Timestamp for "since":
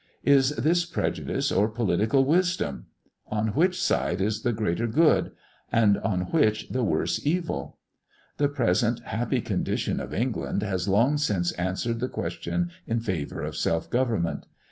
11.19-11.51